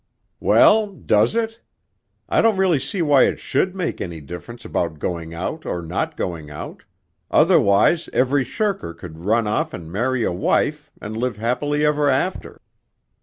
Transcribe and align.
'Well, 0.39 0.87
does 0.93 1.35
it? 1.35 1.61
I 2.27 2.41
don't 2.41 2.57
really 2.57 2.79
see 2.79 3.03
why 3.03 3.27
it 3.27 3.39
should 3.39 3.75
make 3.75 4.01
any 4.01 4.19
difference 4.19 4.65
about 4.65 4.97
going 4.97 5.31
out, 5.35 5.63
or 5.63 5.83
not 5.83 6.17
going 6.17 6.49
out... 6.49 6.85
otherwise 7.29 8.09
every 8.11 8.43
shirker 8.43 8.95
could 8.95 9.19
run 9.25 9.45
off 9.45 9.75
and 9.75 9.91
marry 9.91 10.23
a 10.23 10.31
wife, 10.33 10.91
and 10.99 11.15
live 11.15 11.37
happily 11.37 11.85
ever 11.85 12.09
after.... 12.09 12.59